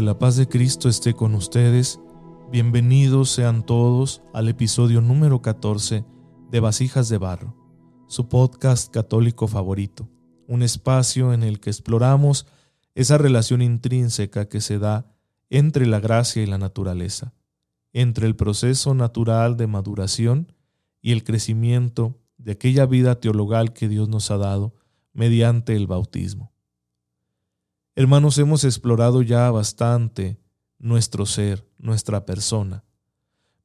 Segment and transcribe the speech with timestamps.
[0.00, 2.00] Que la paz de Cristo esté con ustedes.
[2.50, 6.06] Bienvenidos sean todos al episodio número 14
[6.50, 7.54] de Vasijas de Barro,
[8.08, 10.08] su podcast católico favorito,
[10.48, 12.46] un espacio en el que exploramos
[12.94, 15.04] esa relación intrínseca que se da
[15.50, 17.34] entre la gracia y la naturaleza,
[17.92, 20.54] entre el proceso natural de maduración
[21.02, 24.72] y el crecimiento de aquella vida teologal que Dios nos ha dado
[25.12, 26.54] mediante el bautismo.
[27.96, 30.38] Hermanos, hemos explorado ya bastante
[30.78, 32.84] nuestro ser, nuestra persona,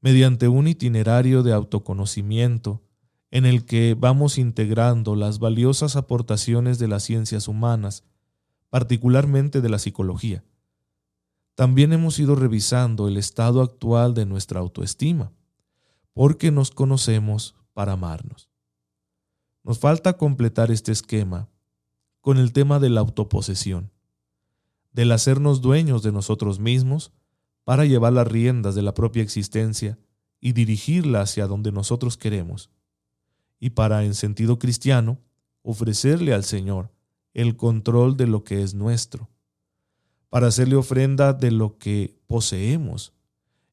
[0.02, 2.82] mediante un itinerario de autoconocimiento
[3.30, 8.04] en el que vamos integrando las valiosas aportaciones de las ciencias humanas,
[8.70, 10.44] particularmente de la psicología.
[11.54, 15.32] También hemos ido revisando el estado actual de nuestra autoestima,
[16.14, 18.50] porque nos conocemos para amarnos.
[19.64, 21.48] Nos falta completar este esquema
[22.22, 23.92] con el tema de la autoposesión
[24.96, 27.12] del hacernos dueños de nosotros mismos
[27.66, 30.00] para llevar las riendas de la propia existencia
[30.40, 32.70] y dirigirla hacia donde nosotros queremos,
[33.60, 35.20] y para, en sentido cristiano,
[35.64, 36.94] ofrecerle al Señor
[37.34, 39.30] el control de lo que es nuestro,
[40.30, 43.12] para hacerle ofrenda de lo que poseemos,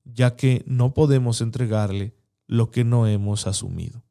[0.04, 2.16] ya que no podemos entregarle
[2.48, 4.02] lo que no hemos asumido.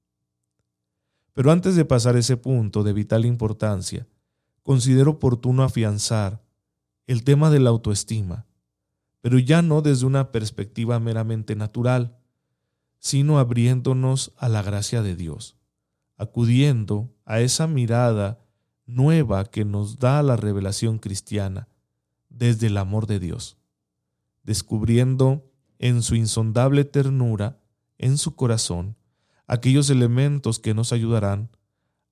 [1.34, 4.08] Pero antes de pasar ese punto de vital importancia,
[4.64, 6.42] considero oportuno afianzar
[7.12, 8.46] el tema de la autoestima,
[9.20, 12.18] pero ya no desde una perspectiva meramente natural,
[13.00, 15.58] sino abriéndonos a la gracia de Dios,
[16.16, 18.40] acudiendo a esa mirada
[18.86, 21.68] nueva que nos da la revelación cristiana
[22.30, 23.58] desde el amor de Dios,
[24.44, 27.60] descubriendo en su insondable ternura,
[27.98, 28.96] en su corazón,
[29.48, 31.50] aquellos elementos que nos ayudarán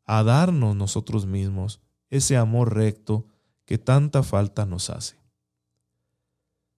[0.03, 3.27] a darnos nosotros mismos ese amor recto
[3.69, 5.15] que tanta falta nos hace.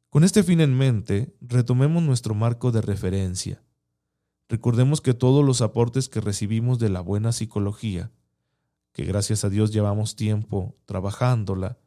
[0.10, 3.64] Con este fin en mente, retomemos nuestro marco de referencia.
[4.50, 8.12] Recordemos que todos los aportes que recibimos de la buena psicología,
[8.92, 11.78] que gracias a Dios llevamos tiempo trabajándola,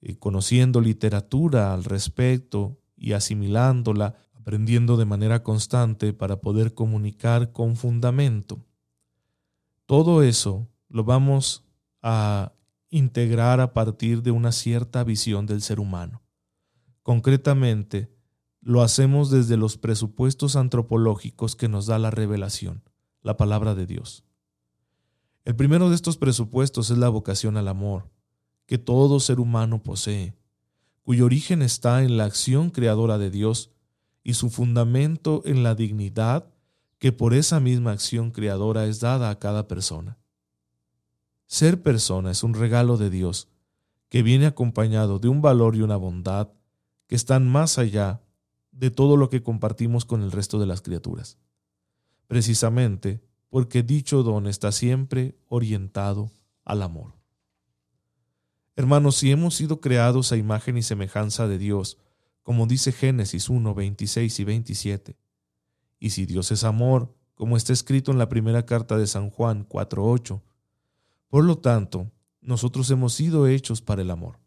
[0.00, 7.76] y conociendo literatura al respecto y asimilándola, aprendiendo de manera constante para poder comunicar con
[7.76, 8.64] fundamento.
[9.84, 11.62] Todo eso lo vamos
[12.00, 12.54] a
[12.90, 16.22] integrar a partir de una cierta visión del ser humano.
[17.02, 18.14] Concretamente,
[18.60, 22.82] lo hacemos desde los presupuestos antropológicos que nos da la revelación,
[23.22, 24.24] la palabra de Dios.
[25.44, 28.10] El primero de estos presupuestos es la vocación al amor,
[28.66, 30.34] que todo ser humano posee,
[31.04, 33.70] cuyo origen está en la acción creadora de Dios
[34.24, 36.52] y su fundamento en la dignidad
[36.98, 40.18] que por esa misma acción creadora es dada a cada persona.
[41.46, 43.48] Ser persona es un regalo de Dios
[44.08, 46.48] que viene acompañado de un valor y una bondad
[47.06, 48.22] que están más allá
[48.72, 51.38] de todo lo que compartimos con el resto de las criaturas.
[52.26, 56.30] Precisamente porque dicho don está siempre orientado
[56.64, 57.14] al amor.
[58.74, 61.98] Hermanos, si hemos sido creados a imagen y semejanza de Dios,
[62.42, 65.16] como dice Génesis 1, 26 y 27,
[65.98, 69.64] y si Dios es amor, como está escrito en la primera carta de San Juan
[69.64, 70.42] 4, 8,
[71.28, 74.38] por lo tanto, nosotros hemos sido hechos para el amor.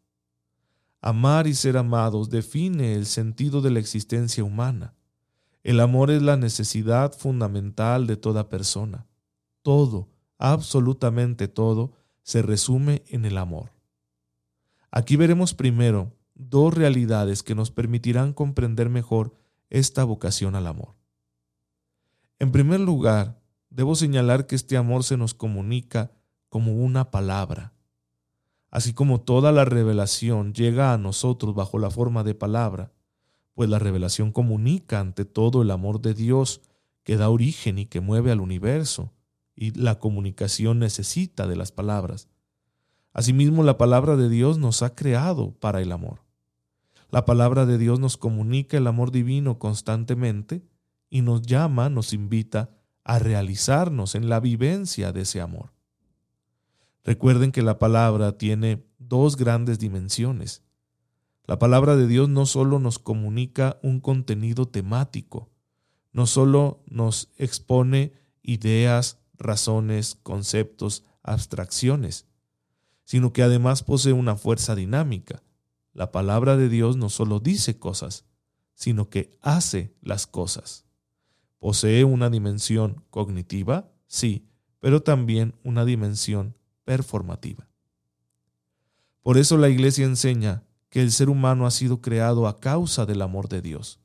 [1.02, 4.96] Amar y ser amados define el sentido de la existencia humana.
[5.64, 9.08] El amor es la necesidad fundamental de toda persona.
[9.62, 11.94] Todo, absolutamente todo,
[12.24, 13.72] se resume en el amor.
[14.92, 19.34] Aquí veremos primero dos realidades que nos permitirán comprender mejor
[19.70, 20.96] esta vocación al amor.
[22.40, 26.12] En primer lugar, debo señalar que este amor se nos comunica
[26.50, 27.74] como una palabra.
[28.72, 32.92] Así como toda la revelación llega a nosotros bajo la forma de palabra,
[33.56, 36.62] pues la revelación comunica ante todo el amor de Dios
[37.04, 39.12] que da origen y que mueve al universo,
[39.56, 42.30] y la comunicación necesita de las palabras.
[43.12, 46.22] Asimismo, la palabra de Dios nos ha creado para el amor.
[47.12, 50.64] La palabra de Dios nos comunica el amor divino constantemente
[51.10, 52.70] y nos llama, nos invita
[53.04, 55.72] a realizarnos en la vivencia de ese amor.
[57.04, 60.64] Recuerden que la palabra tiene dos grandes dimensiones.
[61.46, 65.50] La palabra de Dios no solo nos comunica un contenido temático,
[66.12, 68.14] no solo nos expone
[68.44, 72.28] ideas, razones, conceptos, abstracciones,
[73.04, 75.42] sino que además posee una fuerza dinámica.
[75.94, 78.26] La palabra de Dios no solo dice cosas,
[78.76, 80.86] sino que hace las cosas.
[81.58, 84.48] Posee una dimensión cognitiva, sí,
[84.80, 86.56] pero también una dimensión
[86.90, 87.70] performativa.
[89.22, 93.22] Por eso la Iglesia enseña que el ser humano ha sido creado a causa del
[93.22, 94.00] amor de Dios.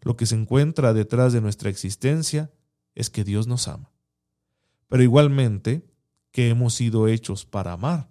[0.00, 2.50] Lo que se encuentra detrás de nuestra existencia
[2.94, 3.92] es que Dios nos ama.
[4.88, 5.86] Pero igualmente
[6.30, 8.08] que hemos sido hechos para amar,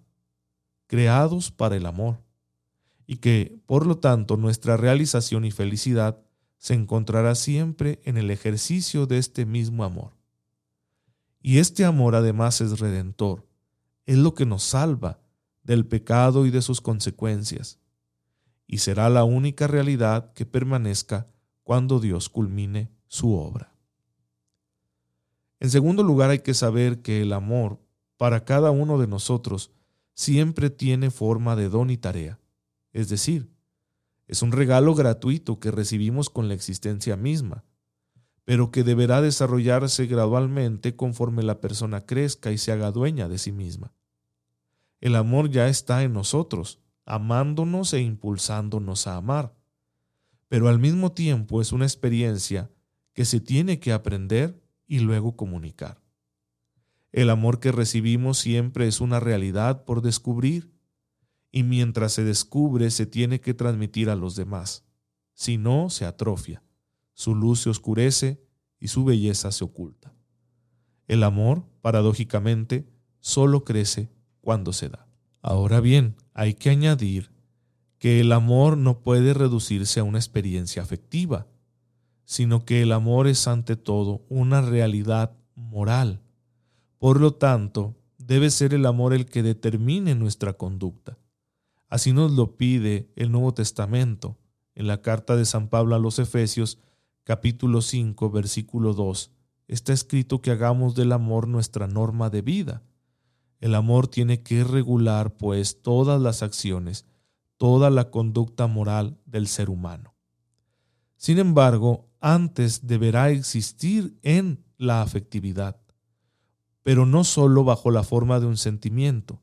[0.86, 2.22] creados para el amor,
[3.08, 6.22] y que, por lo tanto, nuestra realización y felicidad
[6.60, 10.14] se encontrará siempre en el ejercicio de este mismo amor.
[11.42, 13.47] Y este amor además es redentor,
[14.08, 15.20] es lo que nos salva
[15.64, 17.80] del pecado y de sus consecuencias,
[18.66, 21.28] y será la única realidad que permanezca
[21.64, 23.76] cuando Dios culmine su obra.
[25.60, 27.80] En segundo lugar, hay que saber que el amor
[28.16, 29.72] para cada uno de nosotros
[30.14, 32.40] siempre tiene forma de don y tarea,
[32.94, 33.52] es decir,
[34.28, 37.64] es un regalo gratuito que recibimos con la existencia misma,
[38.46, 43.52] pero que deberá desarrollarse gradualmente conforme la persona crezca y se haga dueña de sí
[43.52, 43.94] misma.
[45.00, 49.56] El amor ya está en nosotros, amándonos e impulsándonos a amar,
[50.48, 52.72] pero al mismo tiempo es una experiencia
[53.14, 56.02] que se tiene que aprender y luego comunicar.
[57.12, 60.72] El amor que recibimos siempre es una realidad por descubrir
[61.52, 64.86] y mientras se descubre se tiene que transmitir a los demás.
[65.34, 66.64] Si no, se atrofia,
[67.14, 68.44] su luz se oscurece
[68.80, 70.14] y su belleza se oculta.
[71.08, 72.88] El amor, paradójicamente,
[73.20, 74.12] solo crece
[74.48, 75.10] cuando se da.
[75.42, 77.32] Ahora bien, hay que añadir
[78.00, 81.48] que el amor no puede reducirse a una experiencia afectiva,
[82.24, 86.22] sino que el amor es ante todo una realidad moral.
[86.98, 91.18] Por lo tanto, debe ser el amor el que determine nuestra conducta.
[91.90, 94.38] Así nos lo pide el Nuevo Testamento
[94.76, 96.80] en la carta de San Pablo a los Efesios
[97.26, 99.30] capítulo 5 versículo 2.
[99.68, 102.82] Está escrito que hagamos del amor nuestra norma de vida.
[103.60, 107.06] El amor tiene que regular, pues, todas las acciones,
[107.58, 110.16] toda la conducta moral del ser humano.
[111.18, 115.80] Sin embargo, antes deberá existir en la afectividad,
[116.84, 119.42] pero no sólo bajo la forma de un sentimiento,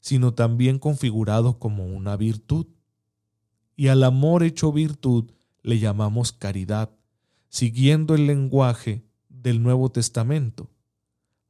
[0.00, 2.66] sino también configurado como una virtud.
[3.76, 5.32] Y al amor hecho virtud
[5.62, 6.90] le llamamos caridad,
[7.48, 10.70] siguiendo el lenguaje del Nuevo Testamento.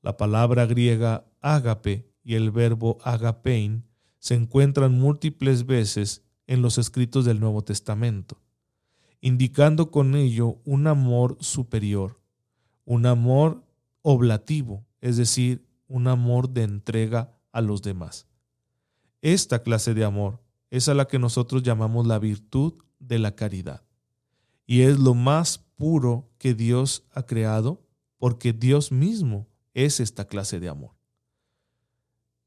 [0.02, 3.84] La palabra griega ágape y el verbo agapein
[4.18, 8.40] se encuentran múltiples veces en los escritos del Nuevo Testamento,
[9.20, 12.20] indicando con ello un amor superior,
[12.84, 13.64] un amor
[14.02, 18.26] oblativo, es decir, un amor de entrega a los demás.
[19.22, 20.40] Esta clase de amor
[20.70, 23.82] es a la que nosotros llamamos la virtud de la caridad.
[24.66, 27.86] Y es lo más puro que Dios ha creado
[28.18, 30.92] porque Dios mismo es esta clase de amor.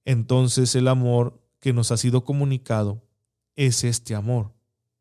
[0.06, 3.03] Entonces el amor que nos ha sido comunicado
[3.56, 4.53] es este amor,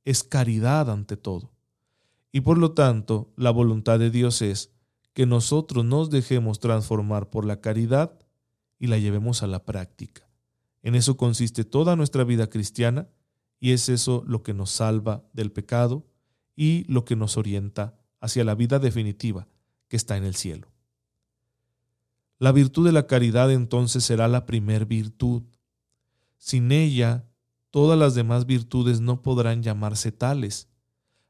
[0.04, 1.52] es caridad ante todo.
[2.30, 4.70] Y por lo tanto, la voluntad de Dios es
[5.12, 8.18] que nosotros nos dejemos transformar por la caridad
[8.78, 10.28] y la llevemos a la práctica.
[10.82, 13.08] En eso consiste toda nuestra vida cristiana
[13.60, 16.06] y es eso lo que nos salva del pecado
[16.56, 19.46] y lo que nos orienta hacia la vida definitiva
[19.88, 20.71] que está en el cielo.
[22.42, 25.44] La virtud de la caridad entonces será la primer virtud.
[26.38, 27.24] Sin ella,
[27.70, 30.66] todas las demás virtudes no podrán llamarse tales.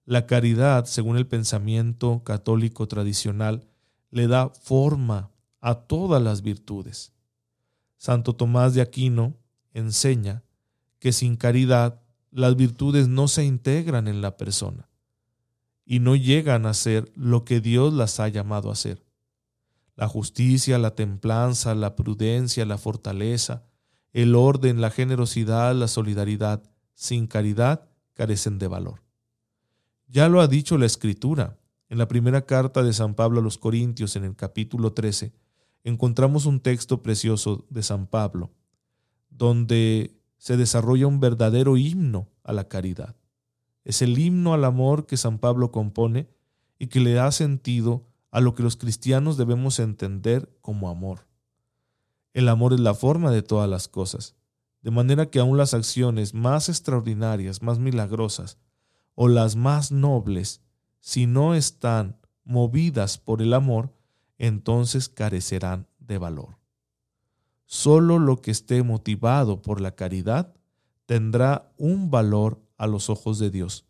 [0.07, 3.69] La caridad, según el pensamiento católico tradicional,
[4.11, 7.13] le da forma a todas las virtudes.
[7.99, 9.37] Santo Tomás de Aquino
[9.75, 10.45] enseña
[10.99, 12.01] que sin caridad
[12.31, 14.89] las virtudes no se integran en la persona
[15.85, 19.12] y no llegan a ser lo que Dios las ha llamado a ser.
[19.95, 23.65] La justicia, la templanza, la prudencia, la fortaleza,
[24.13, 26.63] el orden, la generosidad, la solidaridad,
[26.95, 29.03] sin caridad, carecen de valor.
[30.07, 31.59] Ya lo ha dicho la Escritura.
[31.89, 35.33] En la primera carta de San Pablo a los Corintios, en el capítulo 13,
[35.85, 38.51] encontramos un texto precioso de San Pablo,
[39.31, 43.17] donde se desarrolla un verdadero himno a la caridad.
[43.85, 46.29] Es el himno al amor que San Pablo compone
[46.79, 51.29] y que le da sentido a lo que los cristianos debemos entender como amor.
[52.33, 54.35] El amor es la forma de todas las cosas,
[54.81, 58.59] de manera que aun las acciones más extraordinarias, más milagrosas,
[59.15, 60.63] o las más nobles,
[60.99, 63.95] si no están movidas por el amor,
[64.39, 66.57] entonces carecerán de valor.
[67.67, 70.55] Solo lo que esté motivado por la caridad
[71.05, 73.85] tendrá un valor a los ojos de Dios,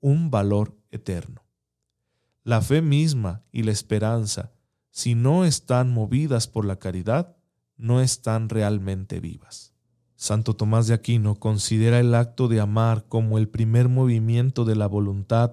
[0.00, 1.42] un valor eterno.
[2.42, 4.52] La fe misma y la esperanza,
[4.90, 7.36] si no están movidas por la caridad,
[7.76, 9.74] no están realmente vivas.
[10.16, 14.86] Santo Tomás de Aquino considera el acto de amar como el primer movimiento de la
[14.86, 15.52] voluntad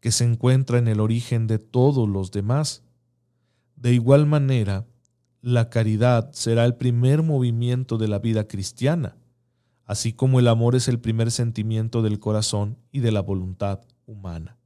[0.00, 2.82] que se encuentra en el origen de todos los demás.
[3.74, 4.86] De igual manera,
[5.40, 9.16] la caridad será el primer movimiento de la vida cristiana,
[9.84, 14.58] así como el amor es el primer sentimiento del corazón y de la voluntad humana.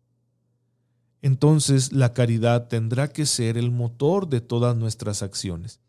[1.22, 5.80] Entonces la caridad tendrá que ser el motor de todas nuestras acciones.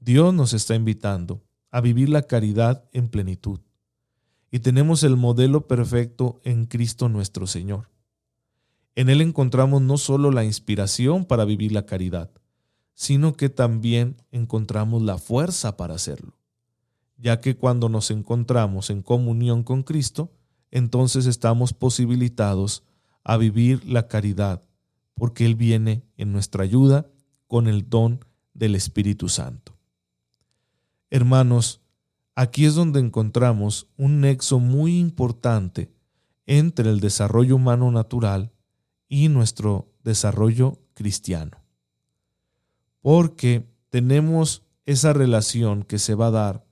[0.00, 3.60] Dios nos está invitando a vivir la caridad en plenitud.
[4.50, 7.90] Y tenemos el modelo perfecto en Cristo nuestro Señor.
[8.94, 12.30] En Él encontramos no solo la inspiración para vivir la caridad,
[12.94, 16.38] sino que también encontramos la fuerza para hacerlo,
[17.18, 20.32] ya que cuando nos encontramos en comunión con Cristo,
[20.70, 22.84] entonces estamos posibilitados
[23.28, 24.62] a vivir la caridad,
[25.14, 27.10] porque Él viene en nuestra ayuda
[27.48, 29.76] con el don del Espíritu Santo.
[31.10, 31.80] Hermanos,
[32.36, 35.90] aquí es donde encontramos un nexo muy importante
[36.46, 38.52] entre el desarrollo humano natural
[39.08, 41.64] y nuestro desarrollo cristiano.
[43.00, 46.66] Porque tenemos esa relación que se va a dar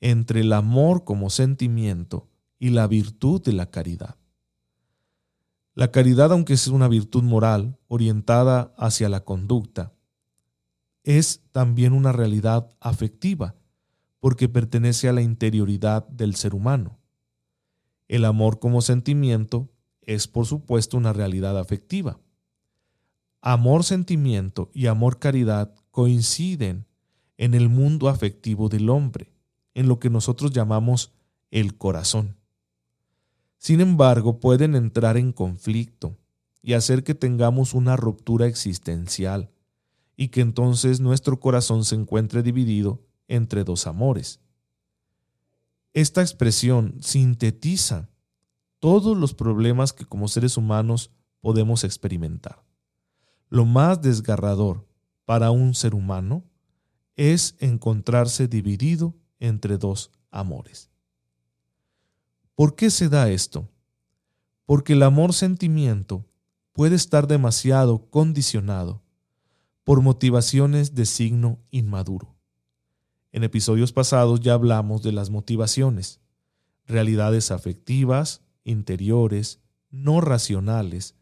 [0.00, 2.28] entre el amor como sentimiento
[2.58, 4.16] y la virtud de la caridad.
[5.74, 9.94] La caridad, aunque es una virtud moral orientada hacia la conducta,
[11.02, 13.54] es también una realidad afectiva
[14.20, 16.98] porque pertenece a la interioridad del ser humano.
[18.06, 19.70] El amor como sentimiento
[20.02, 22.20] es por supuesto una realidad afectiva.
[23.40, 26.86] Amor sentimiento y amor caridad coinciden
[27.38, 29.32] en el mundo afectivo del hombre,
[29.74, 31.12] en lo que nosotros llamamos
[31.50, 32.36] el corazón.
[33.62, 36.18] Sin embargo, pueden entrar en conflicto
[36.62, 39.52] y hacer que tengamos una ruptura existencial
[40.16, 44.40] y que entonces nuestro corazón se encuentre dividido entre dos amores.
[45.92, 48.10] Esta expresión sintetiza
[48.80, 52.64] todos los problemas que como seres humanos podemos experimentar.
[53.48, 54.88] Lo más desgarrador
[55.24, 56.42] para un ser humano
[57.14, 60.91] es encontrarse dividido entre dos amores.
[62.54, 63.68] ¿Por qué se da esto?
[64.66, 66.26] Porque el amor-sentimiento
[66.72, 69.02] puede estar demasiado condicionado
[69.84, 72.34] por motivaciones de signo inmaduro.
[73.32, 76.20] En episodios pasados ya hablamos de las motivaciones,
[76.86, 81.14] realidades afectivas, interiores, no racionales,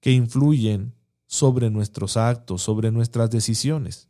[0.00, 0.94] que influyen
[1.26, 4.08] sobre nuestros actos, sobre nuestras decisiones.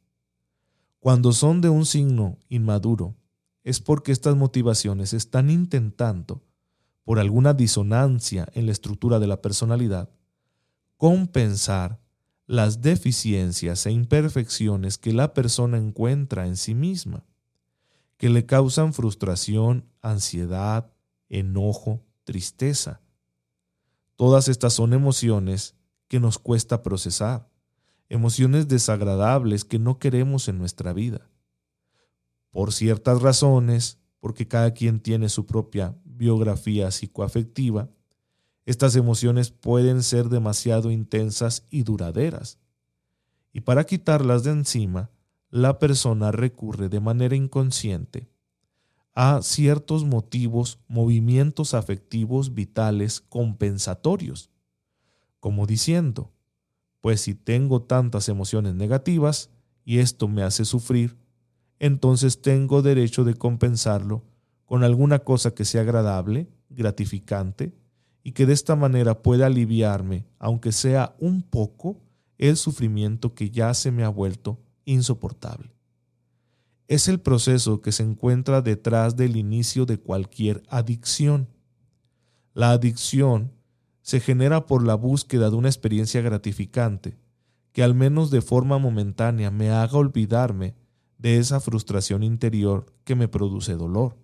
[1.00, 3.16] Cuando son de un signo inmaduro,
[3.64, 6.42] es porque estas motivaciones están intentando,
[7.04, 10.11] por alguna disonancia en la estructura de la personalidad,
[10.97, 12.00] compensar
[12.47, 17.25] las deficiencias e imperfecciones que la persona encuentra en sí misma,
[18.19, 20.92] que le causan frustración, ansiedad,
[21.28, 23.00] enojo, tristeza.
[24.16, 25.75] Todas estas son emociones
[26.09, 27.49] que nos cuesta procesar,
[28.09, 31.31] emociones desagradables que no queremos en nuestra vida.
[32.52, 37.90] Por ciertas razones, porque cada quien tiene su propia biografía psicoafectiva,
[38.64, 42.61] estas emociones pueden ser demasiado intensas y duraderas.
[43.52, 45.11] Y para quitarlas de encima,
[45.50, 48.30] la persona recurre de manera inconsciente
[49.14, 54.50] a ciertos motivos, movimientos afectivos vitales compensatorios,
[55.40, 56.32] como diciendo,
[57.00, 59.50] pues si tengo tantas emociones negativas
[59.85, 61.18] y esto me hace sufrir,
[61.82, 64.22] entonces tengo derecho de compensarlo
[64.66, 67.74] con alguna cosa que sea agradable, gratificante,
[68.22, 71.98] y que de esta manera pueda aliviarme, aunque sea un poco,
[72.38, 75.74] el sufrimiento que ya se me ha vuelto insoportable.
[76.86, 81.48] Es el proceso que se encuentra detrás del inicio de cualquier adicción.
[82.54, 83.50] La adicción
[84.02, 87.18] se genera por la búsqueda de una experiencia gratificante,
[87.72, 90.76] que al menos de forma momentánea me haga olvidarme
[91.22, 94.16] de esa frustración interior que me produce dolor.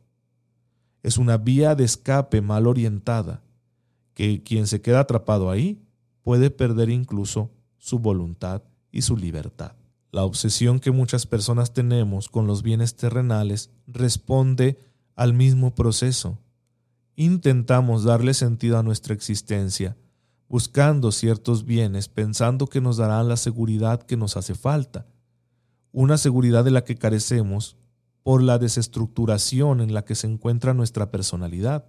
[1.04, 3.40] Es una vía de escape mal orientada
[4.14, 5.80] que quien se queda atrapado ahí
[6.22, 9.76] puede perder incluso su voluntad y su libertad.
[10.10, 14.76] La obsesión que muchas personas tenemos con los bienes terrenales responde
[15.14, 16.38] al mismo proceso.
[17.14, 19.96] Intentamos darle sentido a nuestra existencia,
[20.48, 25.06] buscando ciertos bienes pensando que nos darán la seguridad que nos hace falta,
[25.92, 27.76] una seguridad de la que carecemos
[28.22, 31.86] por la desestructuración en la que se encuentra nuestra personalidad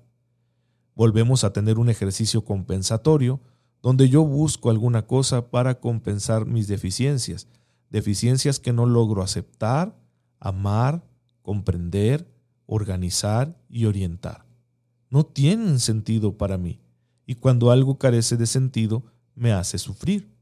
[0.99, 3.39] volvemos a tener un ejercicio compensatorio
[3.81, 7.47] donde yo busco alguna cosa para compensar mis deficiencias,
[7.89, 9.97] deficiencias que no logro aceptar,
[10.41, 11.07] amar,
[11.41, 12.27] comprender
[12.65, 14.45] organizar y orientar.
[15.09, 16.81] No tienen sentido para mí,
[17.25, 20.35] y cuando algo carece de sentido, me hace sufrir.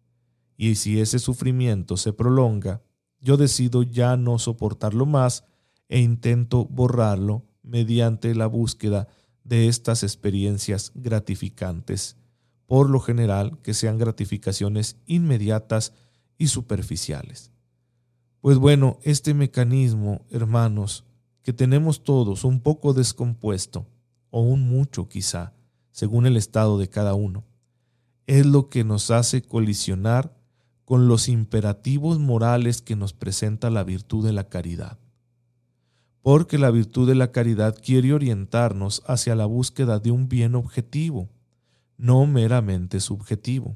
[0.57, 2.81] Y si ese sufrimiento se prolonga,
[3.27, 5.43] yo decido ya no soportarlo más
[5.89, 9.09] e intento borrarlo mediante la búsqueda
[9.43, 12.15] de estas experiencias gratificantes,
[12.67, 15.91] por lo general que sean gratificaciones inmediatas
[16.37, 17.51] y superficiales.
[18.39, 21.03] Pues bueno, este mecanismo, hermanos,
[21.43, 23.87] que tenemos todos un poco descompuesto,
[24.29, 25.51] o un mucho quizá,
[25.91, 27.43] según el estado de cada uno,
[28.25, 30.36] es lo que nos hace colisionar
[30.87, 34.97] con los imperativos morales que nos presenta la virtud de la caridad.
[36.21, 41.27] Porque la virtud de la caridad quiere orientarnos hacia la búsqueda de un bien objetivo,
[41.97, 43.75] no meramente subjetivo.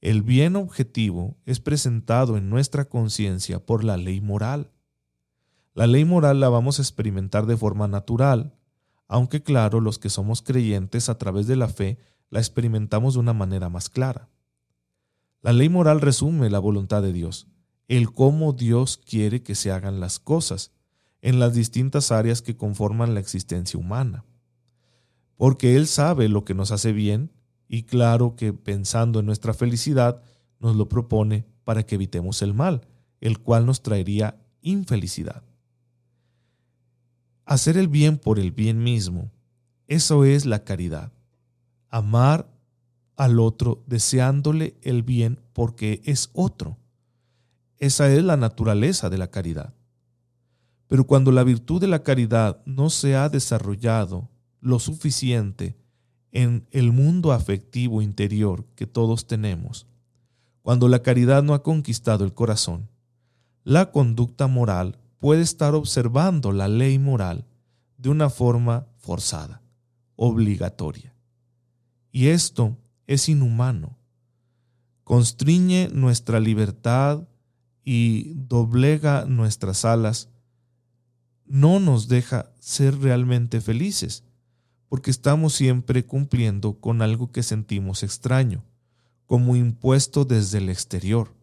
[0.00, 4.72] El bien objetivo es presentado en nuestra conciencia por la ley moral.
[5.72, 8.56] La ley moral la vamos a experimentar de forma natural,
[9.06, 11.96] aunque claro, los que somos creyentes a través de la fe
[12.28, 14.28] la experimentamos de una manera más clara.
[15.40, 17.46] La ley moral resume la voluntad de Dios,
[17.86, 20.72] el cómo Dios quiere que se hagan las cosas
[21.22, 24.24] en las distintas áreas que conforman la existencia humana.
[25.36, 27.30] Porque Él sabe lo que nos hace bien
[27.68, 30.22] y claro que pensando en nuestra felicidad
[30.58, 32.86] nos lo propone para que evitemos el mal,
[33.20, 35.42] el cual nos traería infelicidad.
[37.44, 39.30] Hacer el bien por el bien mismo,
[39.86, 41.12] eso es la caridad.
[41.88, 42.50] Amar
[43.18, 46.78] al otro deseándole el bien porque es otro.
[47.76, 49.74] Esa es la naturaleza de la caridad.
[50.86, 55.76] Pero cuando la virtud de la caridad no se ha desarrollado lo suficiente
[56.30, 59.86] en el mundo afectivo interior que todos tenemos,
[60.62, 62.88] cuando la caridad no ha conquistado el corazón,
[63.64, 67.46] la conducta moral puede estar observando la ley moral
[67.96, 69.60] de una forma forzada,
[70.14, 71.12] obligatoria.
[72.12, 72.76] Y esto
[73.08, 73.98] es inhumano.
[75.02, 77.26] Constriñe nuestra libertad
[77.82, 80.28] y doblega nuestras alas.
[81.46, 84.24] No nos deja ser realmente felices,
[84.90, 88.62] porque estamos siempre cumpliendo con algo que sentimos extraño,
[89.24, 91.34] como impuesto desde el exterior,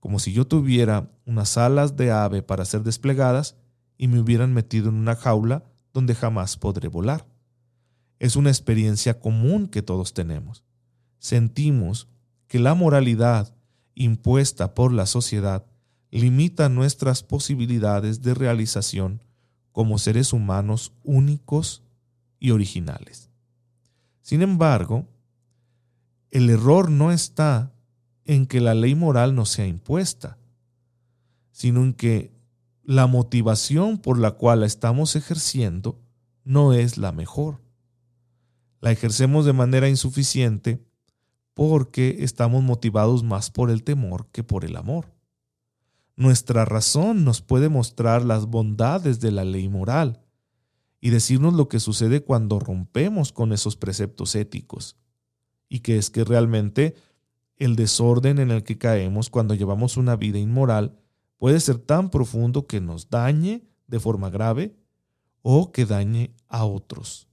[0.00, 3.56] como si yo tuviera unas alas de ave para ser desplegadas
[3.96, 7.28] y me hubieran metido en una jaula donde jamás podré volar.
[8.18, 10.64] Es una experiencia común que todos tenemos
[11.20, 12.08] sentimos
[12.48, 13.54] que la moralidad
[13.94, 15.64] impuesta por la sociedad
[16.10, 19.22] limita nuestras posibilidades de realización
[19.70, 21.84] como seres humanos únicos
[22.40, 23.30] y originales.
[24.22, 25.06] Sin embargo,
[26.32, 27.72] el error no está
[28.24, 30.38] en que la ley moral no sea impuesta,
[31.52, 32.32] sino en que
[32.82, 36.00] la motivación por la cual la estamos ejerciendo
[36.44, 37.60] no es la mejor.
[38.80, 40.82] La ejercemos de manera insuficiente
[41.54, 45.12] porque estamos motivados más por el temor que por el amor.
[46.16, 50.22] Nuestra razón nos puede mostrar las bondades de la ley moral
[51.00, 54.96] y decirnos lo que sucede cuando rompemos con esos preceptos éticos,
[55.68, 56.94] y que es que realmente
[57.56, 60.98] el desorden en el que caemos cuando llevamos una vida inmoral
[61.38, 64.76] puede ser tan profundo que nos dañe de forma grave
[65.42, 67.28] o que dañe a otros.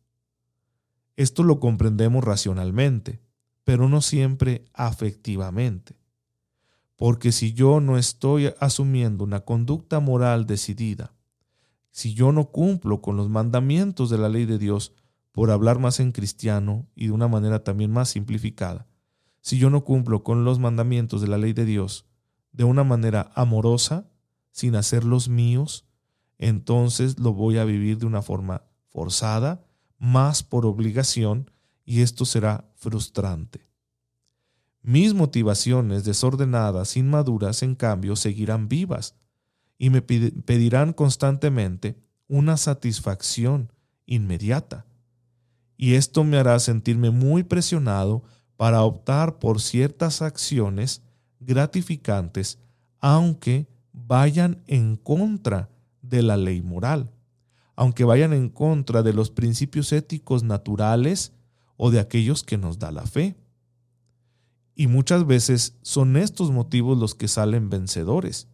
[1.17, 3.19] Esto lo comprendemos racionalmente,
[3.67, 5.97] pero no siempre afectivamente.
[6.95, 11.13] Porque si yo no estoy asumiendo una conducta moral decidida,
[11.91, 14.93] si yo no cumplo con los mandamientos de la ley de Dios,
[15.33, 18.87] por hablar más en cristiano y de una manera también más simplificada,
[19.41, 22.05] si yo no cumplo con los mandamientos de la ley de Dios
[22.53, 24.09] de una manera amorosa,
[24.51, 25.85] sin hacerlos míos,
[26.37, 29.65] entonces lo voy a vivir de una forma forzada,
[29.97, 31.51] más por obligación,
[31.83, 33.67] y esto será frustrante.
[34.81, 39.15] Mis motivaciones desordenadas, inmaduras, en cambio, seguirán vivas
[39.77, 43.73] y me pedirán constantemente una satisfacción
[44.05, 44.85] inmediata.
[45.75, 48.23] Y esto me hará sentirme muy presionado
[48.55, 51.03] para optar por ciertas acciones
[51.39, 52.59] gratificantes,
[52.99, 55.69] aunque vayan en contra
[56.01, 57.11] de la ley moral,
[57.75, 61.33] aunque vayan en contra de los principios éticos naturales
[61.77, 63.37] o de aquellos que nos da la fe.
[64.75, 68.47] Y muchas veces son estos motivos los que salen vencedores.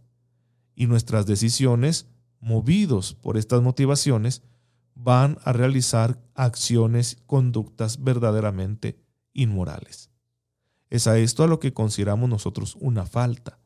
[0.75, 2.07] Y nuestras decisiones,
[2.39, 4.43] movidos por estas motivaciones,
[4.95, 8.99] van a realizar acciones, conductas verdaderamente
[9.33, 10.09] inmorales.
[10.89, 13.59] Es a esto a lo que consideramos nosotros una falta.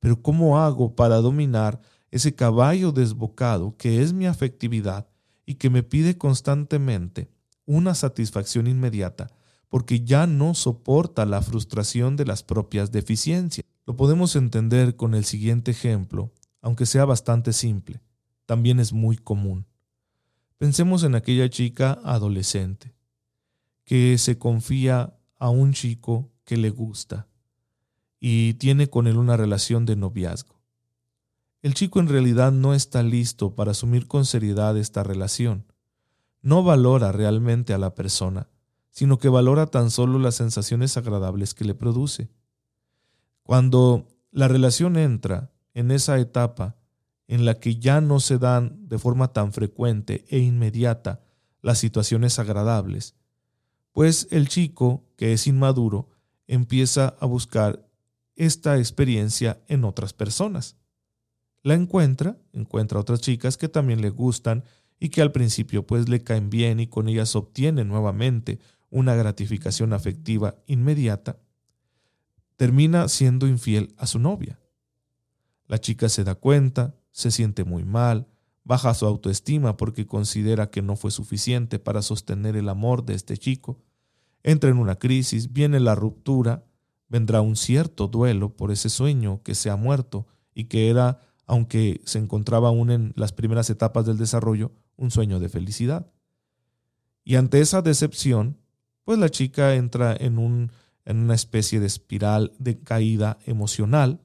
[0.00, 1.80] Pero ¿cómo hago para dominar
[2.10, 5.08] ese caballo desbocado que es mi afectividad
[5.46, 7.30] y que me pide constantemente
[7.66, 9.30] una satisfacción inmediata
[9.72, 13.66] porque ya no soporta la frustración de las propias deficiencias.
[13.86, 18.02] Lo podemos entender con el siguiente ejemplo, aunque sea bastante simple,
[18.44, 19.66] también es muy común.
[20.58, 22.94] Pensemos en aquella chica adolescente
[23.84, 27.26] que se confía a un chico que le gusta
[28.20, 30.60] y tiene con él una relación de noviazgo.
[31.62, 35.71] El chico en realidad no está listo para asumir con seriedad esta relación.
[36.42, 38.48] No valora realmente a la persona,
[38.90, 42.28] sino que valora tan solo las sensaciones agradables que le produce.
[43.42, 46.76] Cuando la relación entra en esa etapa
[47.28, 51.22] en la que ya no se dan de forma tan frecuente e inmediata
[51.62, 53.14] las situaciones agradables,
[53.92, 56.08] pues el chico, que es inmaduro,
[56.46, 57.88] empieza a buscar
[58.36, 60.76] esta experiencia en otras personas.
[61.62, 64.64] La encuentra, encuentra otras chicas que también le gustan
[65.02, 69.92] y que al principio pues le caen bien y con ellas obtiene nuevamente una gratificación
[69.92, 71.40] afectiva inmediata,
[72.54, 74.60] termina siendo infiel a su novia.
[75.66, 78.28] La chica se da cuenta, se siente muy mal,
[78.62, 83.36] baja su autoestima porque considera que no fue suficiente para sostener el amor de este
[83.36, 83.80] chico,
[84.44, 86.64] entra en una crisis, viene la ruptura,
[87.08, 92.00] vendrá un cierto duelo por ese sueño que se ha muerto y que era, aunque
[92.04, 94.70] se encontraba aún en las primeras etapas del desarrollo,
[95.02, 96.06] un sueño de felicidad.
[97.24, 98.58] Y ante esa decepción,
[99.04, 100.70] pues la chica entra en, un,
[101.04, 104.20] en una especie de espiral de caída emocional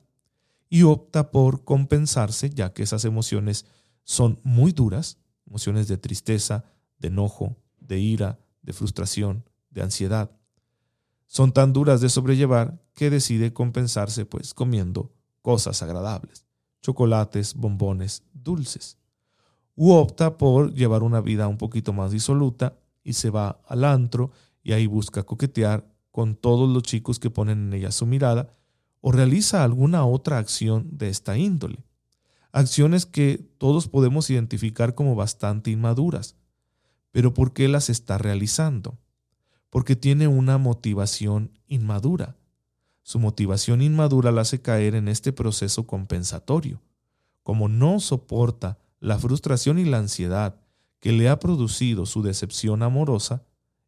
[0.69, 3.65] y opta por compensarse, ya que esas emociones
[4.03, 6.63] son muy duras, emociones de tristeza,
[6.99, 10.31] de enojo, de ira, de frustración, de ansiedad.
[11.25, 15.11] Son tan duras de sobrellevar que decide compensarse pues comiendo
[15.41, 16.45] cosas agradables,
[16.81, 18.97] chocolates, bombones, dulces.
[19.79, 24.31] U opta por llevar una vida un poquito más disoluta y se va al antro
[24.63, 28.49] y ahí busca coquetear con todos los chicos que ponen en ella su mirada
[29.01, 31.85] o realiza alguna otra acción de esta índole.
[32.51, 36.35] Acciones que todos podemos identificar como bastante inmaduras.
[37.11, 38.97] Pero ¿por qué las está realizando?
[39.69, 42.35] Porque tiene una motivación inmadura.
[43.03, 46.81] Su motivación inmadura la hace caer en este proceso compensatorio.
[47.43, 50.59] Como no soporta la frustración y la ansiedad
[50.99, 53.43] que le ha producido su decepción amorosa,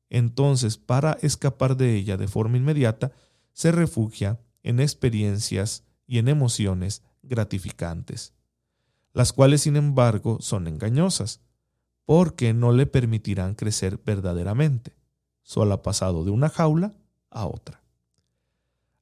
[0.10, 3.12] entonces para escapar de ella de forma inmediata,
[3.54, 8.34] se refugia en experiencias y en emociones gratificantes,
[9.14, 11.42] las cuales sin embargo son engañosas,
[12.06, 14.96] porque no le permitirán crecer verdaderamente.
[15.44, 16.96] Solo ha pasado de una jaula
[17.30, 17.84] a otra.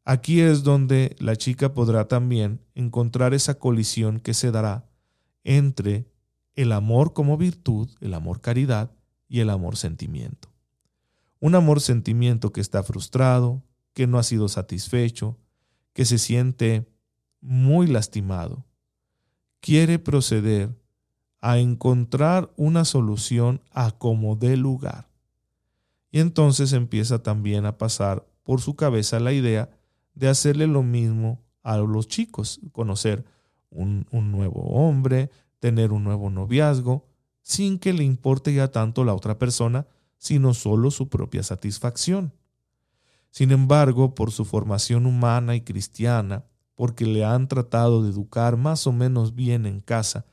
[0.03, 4.89] Aquí es donde la chica podrá también encontrar esa colisión que se dará
[5.47, 6.05] entre
[6.55, 8.91] el amor como virtud, el amor caridad
[9.29, 10.49] y el amor sentimiento.
[11.39, 15.38] Un amor sentimiento que está frustrado, que no ha sido satisfecho,
[15.93, 16.86] que se siente
[17.39, 18.65] muy lastimado.
[19.62, 20.77] Quiere proceder
[21.39, 25.10] a encontrar una solución a como dé lugar.
[26.12, 29.69] Y entonces empieza también a pasar por su cabeza la idea
[30.13, 33.23] de hacerle lo mismo a los chicos, conocer
[33.69, 37.06] un, nuevo hombre, tener un nuevo noviazgo,
[37.41, 42.34] sin que le importe ya tanto la otra persona, sino solo su propia satisfacción.
[43.30, 48.88] Sin embargo, por su formación humana y cristiana, porque le han tratado de educar más
[48.88, 50.25] o menos bien en casa,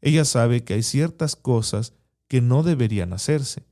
[0.00, 1.94] ella sabe que hay ciertas cosas
[2.28, 3.66] que no deberían hacerse.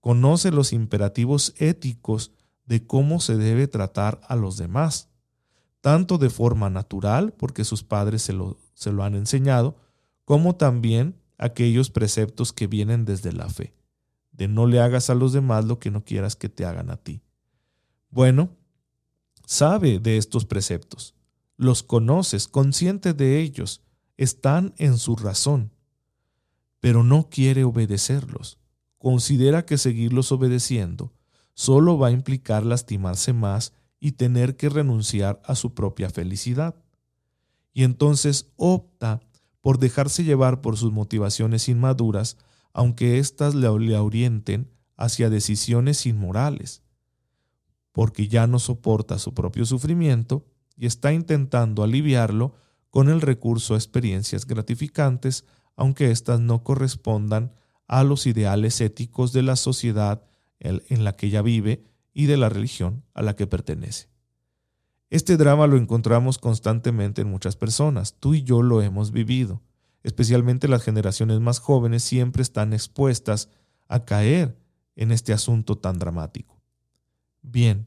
[0.00, 2.32] Conoce los imperativos éticos
[2.64, 5.08] de cómo se debe tratar a los demás,
[5.80, 9.76] tanto de forma natural, porque sus padres se lo, se lo han enseñado,
[10.24, 13.74] como también aquellos preceptos que vienen desde la fe
[14.38, 16.96] de no le hagas a los demás lo que no quieras que te hagan a
[16.96, 17.20] ti.
[18.08, 18.50] Bueno,
[19.44, 21.14] sabe de estos preceptos,
[21.56, 23.82] los conoces, consciente de ellos,
[24.16, 25.72] están en su razón,
[26.78, 28.58] pero no quiere obedecerlos.
[28.98, 31.12] Considera que seguirlos obedeciendo
[31.52, 36.76] solo va a implicar lastimarse más y tener que renunciar a su propia felicidad.
[37.72, 39.20] Y entonces opta
[39.60, 42.36] por dejarse llevar por sus motivaciones inmaduras
[42.72, 46.82] aunque éstas le, orienten hacia decisiones inmorales,
[47.90, 52.54] porque ya no soporta su propio sufrimiento y está intentando aliviarlo
[52.90, 57.52] con el recurso a experiencias gratificantes, aunque éstas no correspondan
[57.88, 60.24] a los ideales éticos de la sociedad
[60.60, 64.08] en la que ella vive y de la religión a la que pertenece.
[65.10, 69.62] Este drama lo encontramos constantemente en muchas personas, tú y yo lo hemos vivido,
[70.02, 73.48] especialmente las generaciones más jóvenes, siempre están expuestas
[73.88, 74.58] a caer
[74.96, 76.60] en este asunto tan dramático.
[77.40, 77.86] Bien,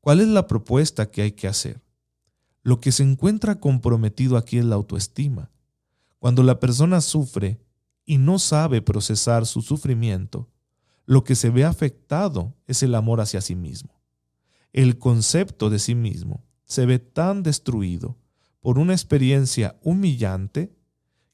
[0.00, 1.82] ¿cuál es la propuesta que hay que hacer?
[2.62, 5.50] Lo que se encuentra comprometido aquí es la autoestima.
[6.18, 7.60] Cuando la persona sufre
[8.06, 10.48] y no sabe procesar su sufrimiento,
[11.06, 14.00] lo que se ve afectado es el amor hacia sí mismo.
[14.72, 18.18] El concepto de sí mismo se ve tan destruido
[18.60, 20.74] por una experiencia humillante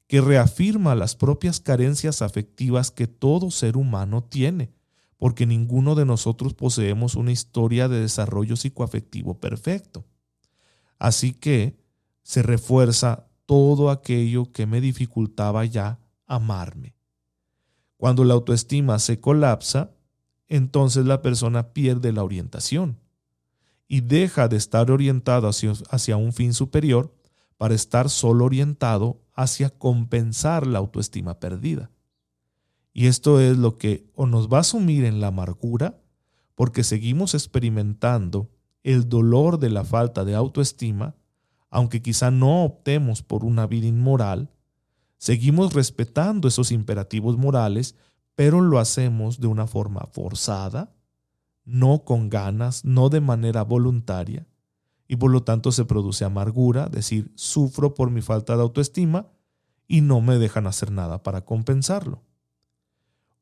[0.07, 4.73] que reafirma las propias carencias afectivas que todo ser humano tiene,
[5.17, 10.05] porque ninguno de nosotros poseemos una historia de desarrollo psicoafectivo perfecto.
[10.99, 11.79] Así que
[12.23, 16.95] se refuerza todo aquello que me dificultaba ya amarme.
[18.01, 19.91] Cuando la autoestima se colapsa,
[20.47, 22.97] entonces la persona pierde la orientación
[23.87, 27.13] y deja de estar orientado hacia, hacia un fin superior
[27.57, 31.91] para estar solo orientado hacia compensar la autoestima perdida.
[32.91, 36.01] Y esto es lo que o nos va a sumir en la amargura,
[36.55, 38.49] porque seguimos experimentando
[38.81, 41.13] el dolor de la falta de autoestima,
[41.69, 44.49] aunque quizá no optemos por una vida inmoral,
[45.21, 47.93] seguimos respetando esos imperativos morales,
[48.33, 50.95] pero lo hacemos de una forma forzada,
[51.63, 54.47] no con ganas, no de manera voluntaria,
[55.07, 59.27] y por lo tanto se produce amargura, decir, sufro por mi falta de autoestima
[59.87, 62.23] y no me dejan hacer nada para compensarlo.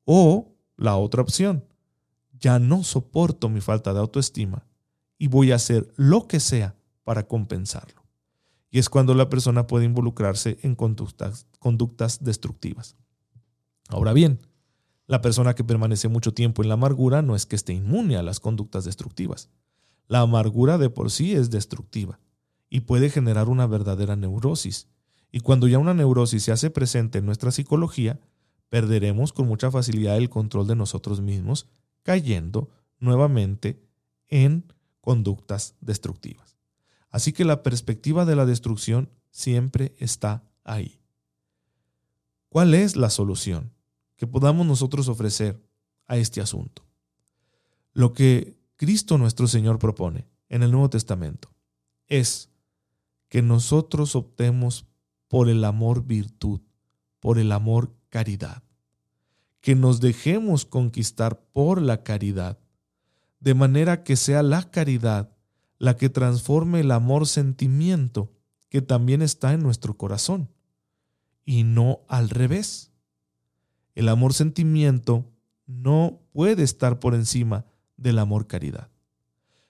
[0.04, 1.64] O la otra opción,
[2.42, 4.66] ya no soporto mi falta de autoestima
[5.18, 7.99] y voy a hacer lo que sea para compensarlo.
[8.72, 12.96] Y es cuando la persona puede involucrarse en conductas, conductas destructivas.
[13.88, 14.40] Ahora bien,
[15.08, 18.22] la persona que permanece mucho tiempo en la amargura no es que esté inmune a
[18.22, 19.50] las conductas destructivas.
[20.08, 22.20] La amargura de por sí es destructiva
[22.70, 24.88] y puede generar una verdadera neurosis.
[25.32, 28.20] Y cuando ya una neurosis se hace presente en nuestra psicología,
[28.70, 31.68] perderemos con mucha facilidad el control de nosotros mismos,
[32.04, 33.82] cayendo nuevamente
[34.28, 36.49] en conductas destructivas.
[37.10, 41.00] Así que la perspectiva de la destrucción siempre está ahí.
[42.50, 43.72] ¿Cuál es la solución
[44.16, 45.62] que podamos nosotros ofrecer
[46.08, 46.84] a este asunto?
[47.94, 51.50] Lo que Cristo nuestro Señor propone en el Nuevo Testamento
[52.08, 52.50] es
[53.28, 54.86] que nosotros optemos
[55.28, 56.62] por el amor virtud,
[57.20, 58.64] por el amor caridad,
[59.62, 62.58] que nos dejemos conquistar por la caridad,
[63.40, 65.36] de manera que sea la caridad
[65.80, 68.32] la que transforme el amor sentimiento
[68.70, 70.50] que también está en nuestro corazón,
[71.44, 72.92] y no al revés.
[73.96, 75.26] El amor sentimiento
[75.66, 77.66] no puede estar por encima
[77.98, 78.92] del amor caridad.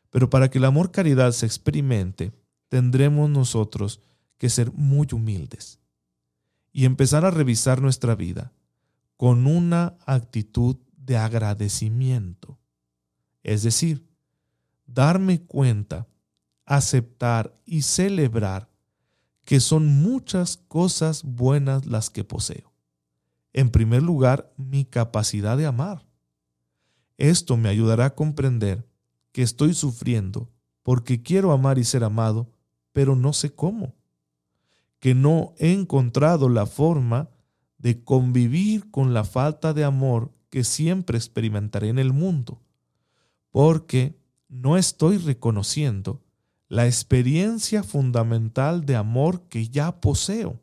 [0.09, 2.33] Pero para que el amor caridad se experimente,
[2.67, 4.01] tendremos nosotros
[4.37, 5.79] que ser muy humildes
[6.71, 8.51] y empezar a revisar nuestra vida
[9.15, 12.59] con una actitud de agradecimiento.
[13.43, 14.08] Es decir,
[14.93, 16.07] darme cuenta,
[16.65, 18.69] aceptar y celebrar
[19.45, 22.71] que son muchas cosas buenas las que poseo.
[23.53, 26.05] En primer lugar, mi capacidad de amar.
[27.17, 28.87] Esto me ayudará a comprender
[29.31, 30.49] que estoy sufriendo
[30.83, 32.51] porque quiero amar y ser amado,
[32.93, 33.95] pero no sé cómo.
[34.99, 37.29] Que no he encontrado la forma
[37.77, 42.61] de convivir con la falta de amor que siempre experimentaré en el mundo,
[43.51, 44.18] porque
[44.49, 46.21] no estoy reconociendo
[46.67, 50.59] la experiencia fundamental de amor que ya poseo.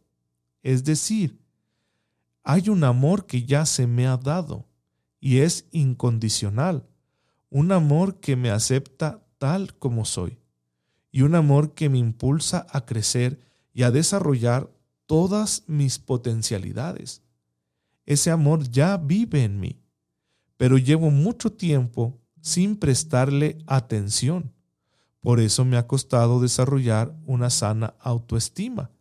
[0.62, 1.40] Es decir,
[2.42, 4.66] hay un amor que ya se me ha dado
[5.20, 6.86] y es incondicional,
[7.48, 10.38] un amor que me acepta tal como soy
[11.10, 13.40] y un amor que me impulsa a crecer
[13.72, 14.70] y a desarrollar
[15.06, 17.22] todas mis potencialidades.
[18.04, 19.80] Ese amor ya vive en mí,
[20.56, 24.52] pero llevo mucho tiempo sin prestarle atención.
[25.20, 28.92] Por eso me ha costado desarrollar una sana autoestima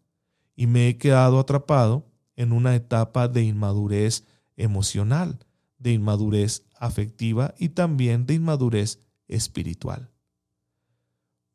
[0.55, 4.23] y me he quedado atrapado en una etapa de inmadurez
[4.57, 5.37] emocional
[5.77, 10.09] de inmadurez afectiva y también de inmadurez espiritual.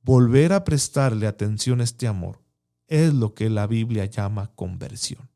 [0.02, 2.40] Volver a prestarle atención a este amor
[2.86, 5.28] es lo que la Biblia llama conversión.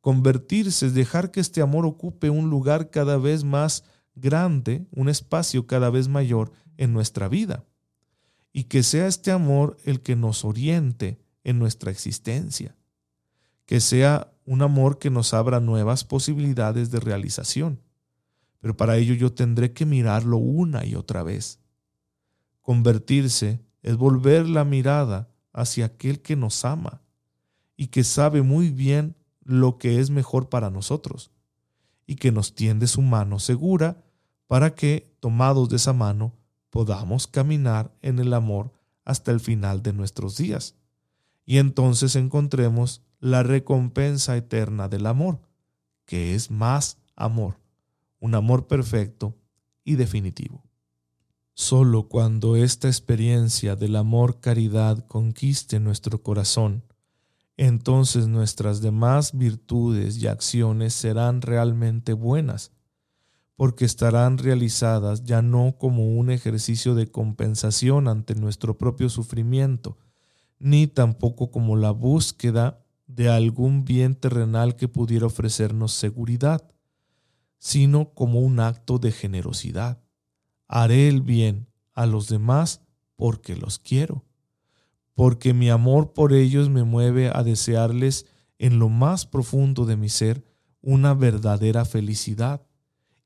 [0.00, 3.84] Convertirse es dejar que este amor ocupe un lugar cada vez más
[4.14, 7.64] grande, un espacio cada vez mayor en nuestra vida,
[8.52, 12.76] y que sea este amor el que nos oriente en nuestra existencia,
[13.66, 17.80] que sea un amor que nos abra nuevas posibilidades de realización.
[18.60, 21.60] Pero para ello yo tendré que mirarlo una y otra vez.
[22.60, 27.02] Convertirse es volver la mirada hacia aquel que nos ama
[27.76, 31.33] y que sabe muy bien lo que es mejor para nosotros
[32.06, 34.04] y que nos tiende su mano segura
[34.46, 36.34] para que, tomados de esa mano,
[36.70, 38.72] podamos caminar en el amor
[39.04, 40.74] hasta el final de nuestros días.
[41.46, 45.40] Y entonces encontremos la recompensa eterna del amor,
[46.04, 47.58] que es más amor,
[48.20, 49.36] un amor perfecto
[49.84, 50.64] y definitivo.
[51.54, 56.82] Solo cuando esta experiencia del amor caridad conquiste nuestro corazón,
[57.56, 62.72] entonces nuestras demás virtudes y acciones serán realmente buenas,
[63.56, 69.96] porque estarán realizadas ya no como un ejercicio de compensación ante nuestro propio sufrimiento,
[70.58, 76.68] ni tampoco como la búsqueda de algún bien terrenal que pudiera ofrecernos seguridad,
[77.58, 80.02] sino como un acto de generosidad.
[80.66, 82.80] Haré el bien a los demás
[83.14, 84.24] porque los quiero
[85.14, 88.26] porque mi amor por ellos me mueve a desearles
[88.58, 90.44] en lo más profundo de mi ser
[90.80, 92.62] una verdadera felicidad,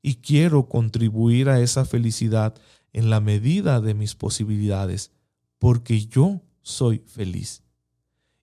[0.01, 2.55] y quiero contribuir a esa felicidad
[2.93, 5.11] en la medida de mis posibilidades,
[5.57, 7.63] porque yo soy feliz.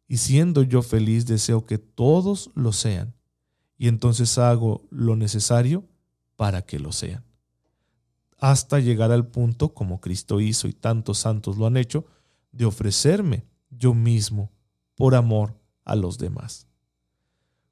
[0.07, 3.15] Y siendo yo feliz deseo que todos lo sean,
[3.79, 5.85] y entonces hago lo necesario
[6.37, 7.25] para que lo sean.
[8.39, 12.05] Hasta llegar al punto, como Cristo hizo y tantos santos lo han hecho,
[12.57, 14.51] de ofrecerme yo mismo
[14.95, 16.67] por amor a los demás.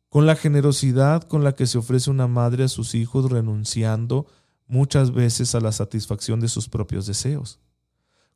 [0.09, 4.27] Con la generosidad con la que se ofrece una madre a sus hijos renunciando
[4.67, 7.61] muchas veces a la satisfacción de sus propios deseos.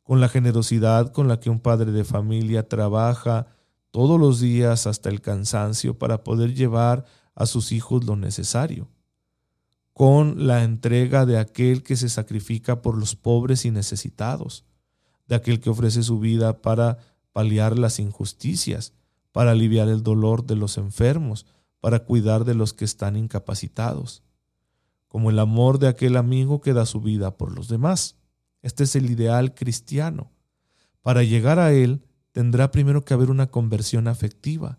[0.02, 3.46] Con la generosidad con la que un padre de familia trabaja
[3.90, 8.88] todos los días hasta el cansancio para poder llevar a sus hijos lo necesario.
[9.92, 14.64] Con la entrega de aquel que se sacrifica por los pobres y necesitados
[15.28, 16.98] de aquel que ofrece su vida para
[17.32, 18.94] paliar las injusticias,
[19.30, 21.46] para aliviar el dolor de los enfermos,
[21.80, 24.22] para cuidar de los que están incapacitados,
[25.06, 28.16] como el amor de aquel amigo que da su vida por los demás.
[28.62, 30.32] Este es el ideal cristiano.
[31.02, 34.78] Para llegar a él tendrá primero que haber una conversión afectiva.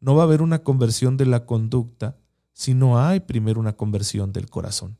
[0.00, 2.18] No va a haber una conversión de la conducta
[2.52, 4.98] si no hay primero una conversión del corazón.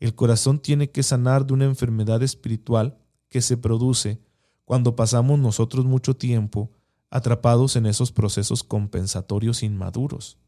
[0.00, 4.20] El corazón tiene que sanar de una enfermedad espiritual que se produce
[4.64, 6.70] cuando pasamos nosotros mucho tiempo
[7.10, 10.38] atrapados en esos procesos compensatorios inmaduros.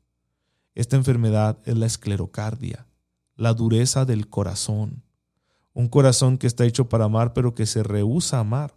[0.75, 2.87] Esta enfermedad es la esclerocardia,
[3.35, 5.03] la dureza del corazón,
[5.73, 8.75] un corazón que está hecho para amar pero que se rehúsa a amar,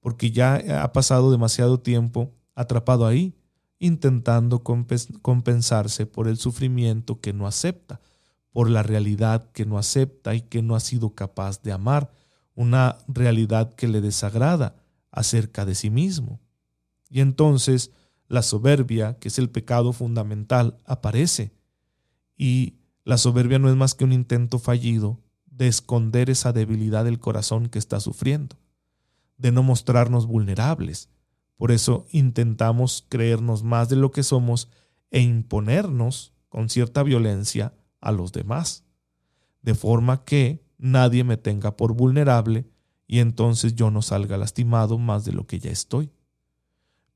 [0.00, 3.34] porque ya ha pasado demasiado tiempo atrapado ahí,
[3.78, 8.00] intentando compensarse por el sufrimiento que no acepta,
[8.52, 12.10] por la realidad que no acepta y que no ha sido capaz de amar,
[12.58, 14.74] una realidad que le desagrada
[15.12, 16.40] acerca de sí mismo.
[17.08, 17.92] Y entonces
[18.26, 21.52] la soberbia, que es el pecado fundamental, aparece.
[22.36, 27.20] Y la soberbia no es más que un intento fallido de esconder esa debilidad del
[27.20, 28.56] corazón que está sufriendo,
[29.36, 31.10] de no mostrarnos vulnerables.
[31.56, 34.68] Por eso intentamos creernos más de lo que somos
[35.12, 38.82] e imponernos con cierta violencia a los demás,
[39.62, 42.66] de forma que nadie me tenga por vulnerable
[43.06, 46.10] y entonces yo no salga lastimado más de lo que ya estoy.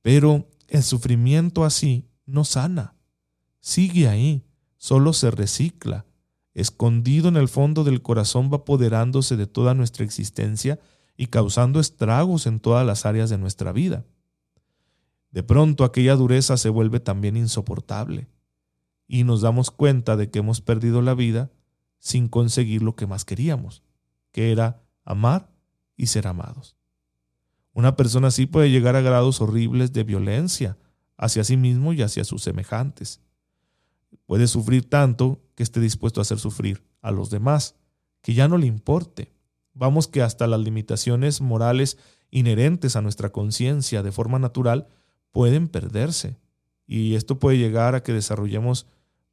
[0.02, 2.94] Pero el sufrimiento así no sana,
[3.60, 4.44] sigue ahí,
[4.76, 6.06] solo se recicla,
[6.54, 10.80] escondido en el fondo del corazón va apoderándose de toda nuestra existencia
[11.16, 14.04] y causando estragos en todas las áreas de nuestra vida.
[15.30, 18.28] De pronto aquella dureza se vuelve también insoportable
[19.06, 21.50] y nos damos cuenta de que hemos perdido la vida
[22.02, 23.84] sin conseguir lo que más queríamos,
[24.32, 25.48] que era amar
[25.96, 26.74] y ser amados.
[27.74, 30.76] Una persona así puede llegar a grados horribles de violencia
[31.16, 33.20] hacia sí mismo y hacia sus semejantes.
[34.26, 37.76] Puede sufrir tanto que esté dispuesto a hacer sufrir a los demás,
[38.20, 39.32] que ya no le importe.
[39.72, 41.98] Vamos que hasta las limitaciones morales
[42.32, 44.88] inherentes a nuestra conciencia de forma natural
[45.30, 46.36] pueden perderse.
[46.84, 48.86] Y esto puede llegar a que desarrollemos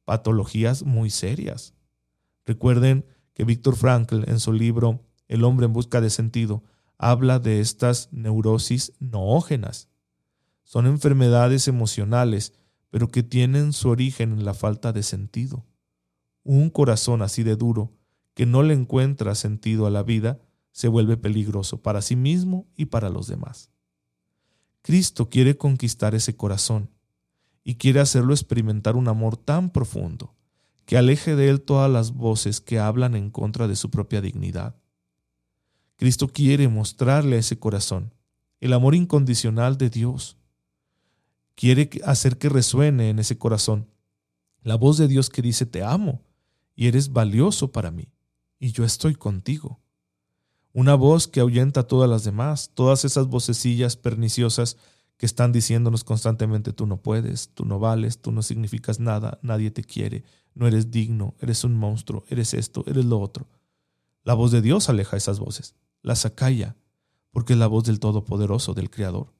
[0.04, 1.74] patologías muy serias.
[2.50, 6.64] Recuerden que Víctor Frankl en su libro El hombre en busca de sentido
[6.98, 9.88] habla de estas neurosis noógenas.
[10.64, 12.52] Son enfermedades emocionales,
[12.90, 15.64] pero que tienen su origen en la falta de sentido.
[16.42, 17.92] Un corazón así de duro,
[18.34, 20.40] que no le encuentra sentido a la vida,
[20.72, 23.70] se vuelve peligroso para sí mismo y para los demás.
[24.82, 26.90] Cristo quiere conquistar ese corazón
[27.62, 30.34] y quiere hacerlo experimentar un amor tan profundo
[30.84, 34.76] que aleje de él todas las voces que hablan en contra de su propia dignidad.
[35.96, 38.14] Cristo quiere mostrarle a ese corazón
[38.60, 40.36] el amor incondicional de Dios.
[41.54, 43.88] Quiere hacer que resuene en ese corazón
[44.62, 46.22] La voz de Dios que dice te amo
[46.74, 48.08] y eres valioso para mí
[48.58, 49.80] y yo estoy contigo.
[50.72, 54.76] Una voz que ahuyenta a todas las demás, todas esas vocecillas perniciosas
[55.16, 59.70] que están diciéndonos constantemente tú no puedes, tú no vales, tú no significas nada, nadie
[59.70, 60.24] te quiere,
[60.54, 63.48] no eres digno, eres un monstruo, eres esto, eres lo otro.
[64.24, 66.76] La voz de Dios aleja esas voces, las acalla,
[67.30, 69.32] porque es la voz del Todopoderoso, del Creador.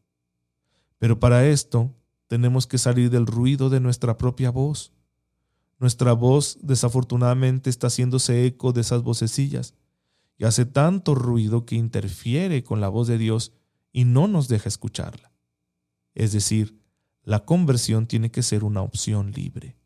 [0.99, 1.95] Pero para esto
[2.27, 4.93] tenemos que salir del ruido de nuestra propia voz.
[5.79, 9.75] Nuestra voz desafortunadamente está haciéndose eco de esas vocecillas
[10.39, 13.53] y hace tanto ruido que interfiere con la voz de Dios
[13.93, 15.33] y no nos deja escucharla.
[16.15, 16.81] Es decir,
[17.25, 19.77] la conversión tiene que ser una opción libre.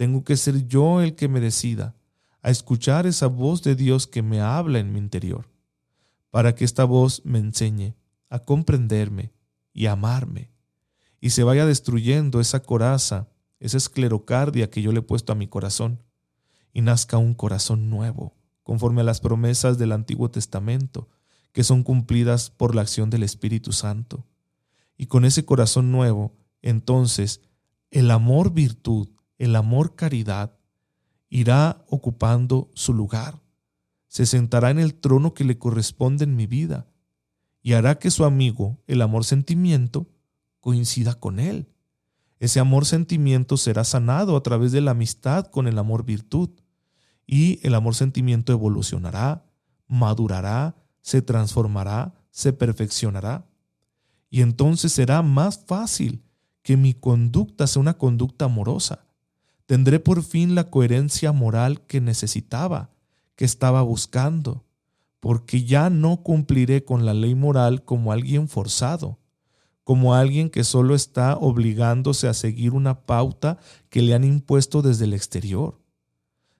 [0.00, 1.94] Tengo que ser yo el que me decida
[2.40, 5.50] a escuchar esa voz de Dios que me habla en mi interior,
[6.30, 7.96] para que esta voz me enseñe
[8.30, 9.34] a comprenderme
[9.74, 10.52] y amarme,
[11.20, 13.28] y se vaya destruyendo esa coraza,
[13.58, 16.02] esa esclerocardia que yo le he puesto a mi corazón,
[16.72, 21.10] y nazca un corazón nuevo, conforme a las promesas del Antiguo Testamento,
[21.52, 24.26] que son cumplidas por la acción del Espíritu Santo.
[24.96, 27.42] Y con ese corazón nuevo, entonces,
[27.90, 30.52] el amor virtud, el amor caridad,
[31.30, 33.40] irá ocupando su lugar,
[34.06, 36.86] se sentará en el trono que le corresponde en mi vida,
[37.62, 40.10] y hará que su amigo, el amor sentimiento,
[40.60, 41.72] coincida con él.
[42.38, 46.50] Ese amor sentimiento será sanado a través de la amistad con el amor virtud
[47.26, 49.46] y el amor sentimiento evolucionará,
[49.86, 53.46] madurará, se transformará, se perfeccionará.
[54.28, 56.24] Y entonces será más fácil
[56.62, 59.06] que mi conducta sea una conducta amorosa.
[59.70, 62.90] Tendré por fin la coherencia moral que necesitaba,
[63.36, 64.64] que estaba buscando,
[65.20, 69.18] porque ya no cumpliré con la ley moral como alguien forzado,
[69.84, 73.58] como alguien que solo está obligándose a seguir una pauta
[73.90, 75.80] que le han impuesto desde el exterior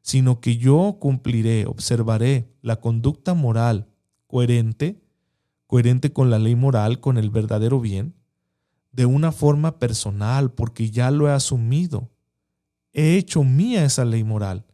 [0.02, 3.88] sino que yo cumpliré, observaré la conducta moral
[4.26, 5.02] coherente,
[5.66, 8.14] coherente con la ley moral, con el verdadero bien,
[8.92, 12.11] de una forma personal, porque ya lo he asumido.
[12.93, 14.66] He hecho mía esa ley moral.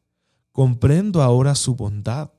[0.53, 2.33] Comprendo ahora su bondad.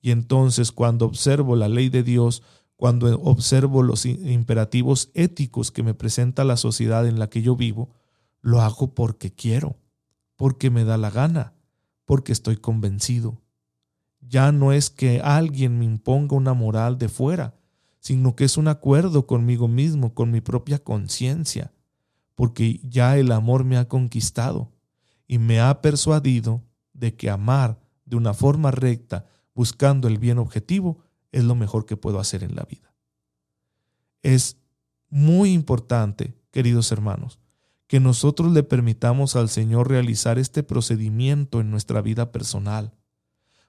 [0.00, 2.42] Y entonces cuando observo la ley de Dios,
[2.76, 7.90] cuando observo los imperativos éticos que me presenta la sociedad en la que yo vivo,
[8.40, 9.76] lo hago porque quiero,
[10.36, 11.52] porque me da la gana,
[12.06, 13.42] porque estoy convencido.
[14.20, 17.54] Ya no es que alguien me imponga una moral de fuera,
[17.98, 21.72] sino que es un acuerdo conmigo mismo, con mi propia conciencia,
[22.34, 24.69] porque ya el amor me ha conquistado
[25.30, 31.04] y me ha persuadido de que amar de una forma recta, buscando el bien objetivo,
[31.30, 32.92] es lo mejor que puedo hacer en la vida.
[34.22, 34.56] Es
[35.08, 37.38] muy importante, queridos hermanos,
[37.86, 42.92] que nosotros le permitamos al Señor realizar este procedimiento en nuestra vida personal,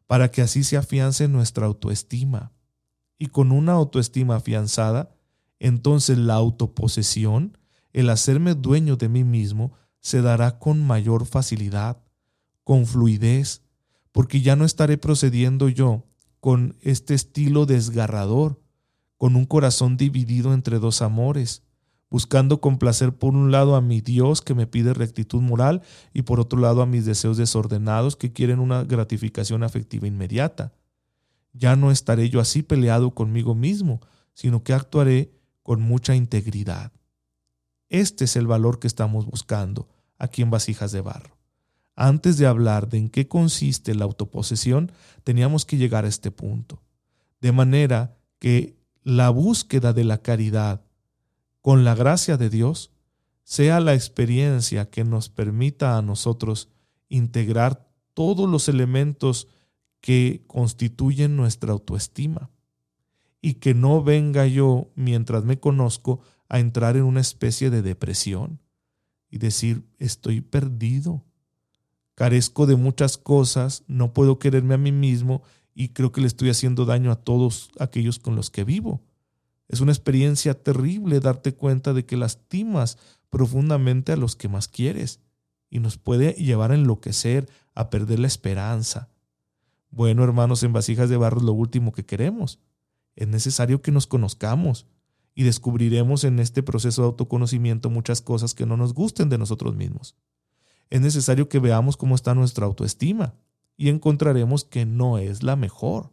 [0.08, 2.54] para que así se afiance nuestra autoestima.
[3.20, 5.14] Y con una autoestima afianzada,
[5.60, 7.56] entonces la autoposesión,
[7.94, 12.04] el hacerme dueño de mí mismo, se dará con mayor facilidad,
[12.64, 13.62] con fluidez,
[14.12, 16.06] porque ya no estaré procediendo yo
[16.40, 18.60] con este estilo desgarrador,
[19.18, 21.64] con un corazón dividido entre dos amores,
[22.10, 25.84] buscando complacer por un lado a mi Dios que me pide rectitud moral
[26.14, 30.74] y por otro lado a mis deseos desordenados que quieren una gratificación afectiva inmediata.
[31.54, 34.02] Ya no estaré yo así peleado conmigo mismo,
[34.34, 35.32] sino que actuaré
[35.62, 36.92] con mucha integridad.
[37.92, 41.38] Este es el valor que estamos buscando aquí en Vasijas de Barro.
[41.94, 44.94] Antes de hablar de en qué consiste la autoposesión,
[45.26, 46.82] teníamos que llegar a este punto.
[47.42, 50.86] De manera que la búsqueda de la caridad,
[51.60, 52.92] con la gracia de Dios,
[53.44, 56.70] sea la experiencia que nos permita a nosotros
[57.10, 59.50] integrar todos los elementos
[60.00, 62.52] que constituyen nuestra autoestima
[63.42, 66.22] y que no venga yo, mientras me conozco,
[66.52, 68.60] a entrar en una especie de depresión
[69.30, 71.24] y decir, estoy perdido,
[72.14, 75.44] carezco de muchas cosas, no puedo quererme a mí mismo
[75.74, 79.02] y creo que le estoy haciendo daño a todos aquellos con los que vivo.
[79.70, 82.98] Es una experiencia terrible darte cuenta de que lastimas
[83.30, 85.22] profundamente a los que más quieres
[85.70, 89.08] y nos puede llevar a enloquecer, a perder la esperanza.
[89.90, 92.60] Bueno, hermanos, en vasijas de barro lo último que queremos.
[93.16, 94.86] Es necesario que nos conozcamos
[95.34, 99.76] y descubriremos en este proceso de autoconocimiento muchas cosas que no nos gusten de nosotros
[99.76, 100.16] mismos.
[100.90, 103.34] Es necesario que veamos cómo está nuestra autoestima
[103.78, 106.12] y encontraremos que no es la mejor.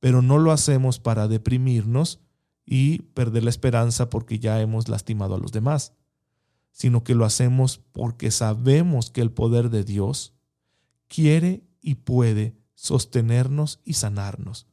[0.00, 2.20] Pero no lo hacemos para deprimirnos
[2.66, 5.94] y perder la esperanza porque ya hemos lastimado a los demás,
[6.72, 10.34] sino que lo hacemos porque sabemos que el poder de Dios
[11.08, 14.66] quiere y puede sostenernos y sanarnos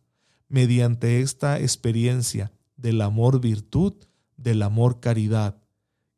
[0.50, 2.52] mediante esta experiencia
[2.84, 3.94] del amor virtud,
[4.36, 5.56] del amor caridad,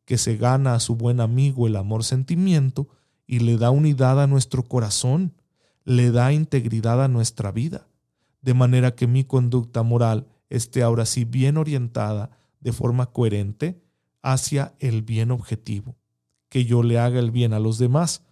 [0.04, 2.90] que se gana a su buen amigo el amor sentimiento
[3.28, 5.34] y le da unidad a nuestro corazón,
[5.84, 7.88] le da integridad a nuestra vida,
[8.42, 13.80] de manera que mi conducta moral esté ahora sí bien orientada de forma coherente
[14.24, 15.96] hacia el bien objetivo,
[16.50, 18.24] que yo le haga el bien a los demás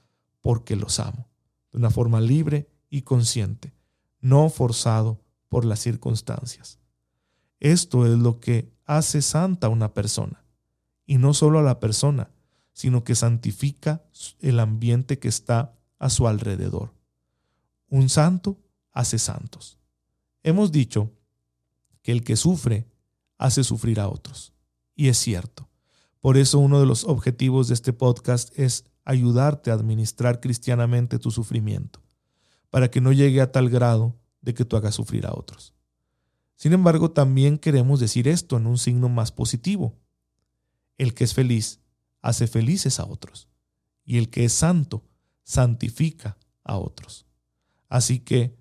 [0.41, 1.27] porque los amo,
[1.71, 3.75] de una forma libre y consciente,
[4.21, 6.79] no forzado por las circunstancias.
[7.63, 10.43] Esto es lo que hace santa a una persona,
[11.05, 12.29] y no solo a la persona,
[12.73, 14.03] sino que santifica
[14.41, 16.93] el ambiente que está a su alrededor.
[17.87, 18.59] Un santo
[18.91, 19.79] hace santos.
[20.43, 21.13] Hemos dicho
[22.01, 22.85] que el que sufre
[23.37, 24.51] hace sufrir a otros,
[24.93, 25.69] y es cierto.
[26.19, 31.31] Por eso uno de los objetivos de este podcast es ayudarte a administrar cristianamente tu
[31.31, 32.01] sufrimiento,
[32.69, 35.73] para que no llegue a tal grado de que tú hagas sufrir a otros.
[36.63, 39.99] Sin embargo, también queremos decir esto en un signo más positivo.
[40.97, 41.81] El que es feliz
[42.21, 43.49] hace felices a otros,
[44.05, 45.03] y el que es santo
[45.43, 47.25] santifica a otros.
[47.89, 48.55] Así que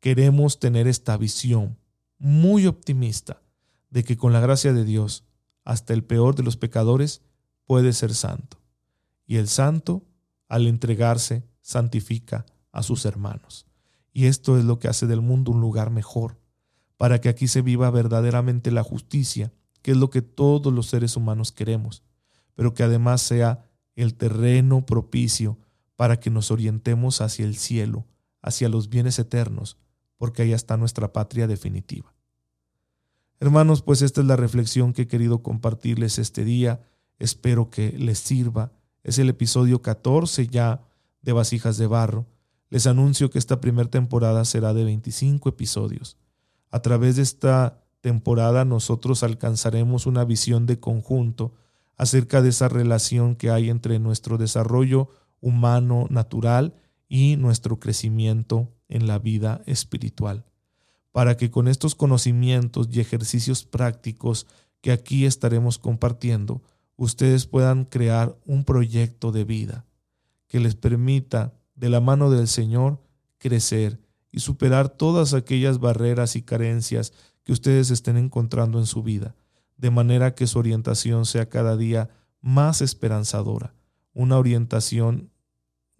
[0.00, 1.78] queremos tener esta visión
[2.18, 3.40] muy optimista
[3.88, 5.24] de que con la gracia de Dios
[5.64, 7.22] hasta el peor de los pecadores
[7.64, 8.60] puede ser santo.
[9.24, 10.04] Y el santo,
[10.46, 13.64] al entregarse, santifica a sus hermanos.
[14.12, 16.43] Y esto es lo que hace del mundo un lugar mejor,
[16.96, 21.16] para que aquí se viva verdaderamente la justicia, que es lo que todos los seres
[21.16, 22.02] humanos queremos,
[22.54, 23.66] pero que además sea
[23.96, 25.58] el terreno propicio
[25.96, 28.06] para que nos orientemos hacia el cielo,
[28.42, 29.78] hacia los bienes eternos,
[30.16, 32.14] porque ahí está nuestra patria definitiva.
[33.40, 36.80] Hermanos, pues esta es la reflexión que he querido compartirles este día.
[37.18, 38.72] Espero que les sirva.
[39.02, 40.82] Es el episodio 14 ya
[41.20, 42.26] de Vasijas de Barro.
[42.70, 46.16] Les anuncio que esta primera temporada será de 25 episodios.
[46.74, 51.54] A través de esta temporada nosotros alcanzaremos una visión de conjunto
[51.96, 55.08] acerca de esa relación que hay entre nuestro desarrollo
[55.40, 56.74] humano natural
[57.08, 60.46] y nuestro crecimiento en la vida espiritual.
[61.12, 64.48] Para que con estos conocimientos y ejercicios prácticos
[64.80, 66.60] que aquí estaremos compartiendo,
[66.96, 69.86] ustedes puedan crear un proyecto de vida
[70.48, 73.00] que les permita, de la mano del Señor,
[73.38, 74.03] crecer
[74.34, 77.12] y superar todas aquellas barreras y carencias
[77.44, 79.36] que ustedes estén encontrando en su vida,
[79.76, 82.10] de manera que su orientación sea cada día
[82.40, 83.74] más esperanzadora,
[84.12, 85.30] una orientación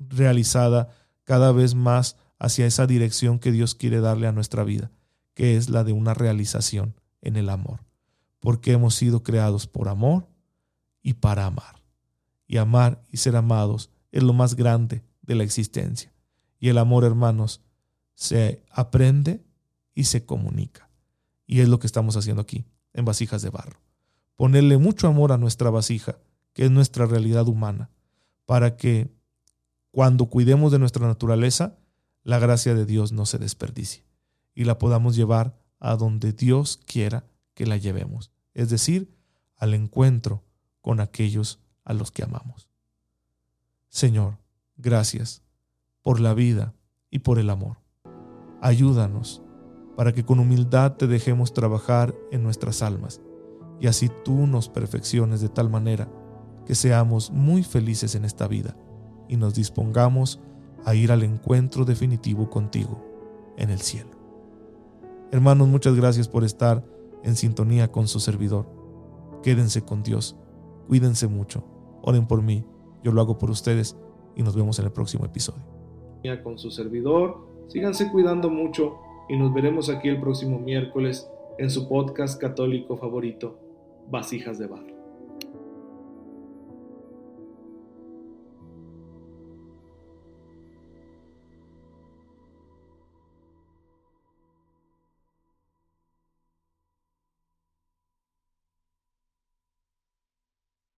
[0.00, 0.88] realizada
[1.22, 4.90] cada vez más hacia esa dirección que Dios quiere darle a nuestra vida
[5.34, 7.84] que es la de una realización en el amor,
[8.40, 10.26] porque hemos sido creados por amor
[11.02, 11.84] y para amar.
[12.48, 16.12] Y amar y ser amados es lo más grande de la existencia.
[16.58, 17.62] Y el amor, hermanos,
[18.14, 19.44] se aprende
[19.94, 20.88] y se comunica.
[21.46, 23.80] Y es lo que estamos haciendo aquí, en vasijas de barro.
[24.36, 26.18] Ponerle mucho amor a nuestra vasija,
[26.52, 27.90] que es nuestra realidad humana,
[28.46, 29.10] para que
[29.90, 31.76] cuando cuidemos de nuestra naturaleza,
[32.22, 34.04] la gracia de Dios no se desperdicie
[34.54, 39.14] y la podamos llevar a donde Dios quiera que la llevemos, es decir,
[39.56, 40.42] al encuentro
[40.80, 42.68] con aquellos a los que amamos.
[43.88, 44.38] Señor,
[44.76, 45.42] gracias
[46.02, 46.74] por la vida
[47.10, 47.83] y por el amor.
[48.64, 49.42] Ayúdanos
[49.94, 53.20] para que con humildad te dejemos trabajar en nuestras almas
[53.78, 56.08] y así tú nos perfecciones de tal manera
[56.64, 58.74] que seamos muy felices en esta vida
[59.28, 60.40] y nos dispongamos
[60.86, 63.04] a ir al encuentro definitivo contigo
[63.58, 64.12] en el cielo.
[65.30, 66.82] Hermanos, muchas gracias por estar
[67.22, 68.66] en sintonía con su servidor.
[69.42, 70.38] Quédense con Dios,
[70.88, 71.64] cuídense mucho,
[72.00, 72.64] oren por mí,
[73.02, 73.98] yo lo hago por ustedes
[74.34, 75.62] y nos vemos en el próximo episodio.
[76.42, 78.98] Con su servidor, síganse cuidando mucho
[79.28, 83.58] y nos veremos aquí el próximo miércoles en su podcast católico favorito,
[84.08, 84.93] Vasijas de Barro.